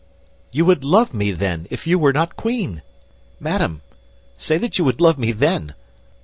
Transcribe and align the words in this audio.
"You 0.51 0.65
would 0.65 0.83
love 0.83 1.13
me, 1.13 1.31
then, 1.31 1.67
if 1.69 1.85
you 1.85 1.99
were 1.99 2.11
not 2.11 2.35
queen! 2.35 2.81
Madame, 3.39 3.81
say 4.35 4.57
that 4.57 4.79
you 4.79 4.83
would 4.83 4.99
love 4.99 5.19
me 5.19 5.31
then! 5.31 5.75